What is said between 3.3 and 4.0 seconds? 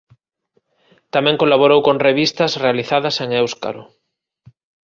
éuscaro.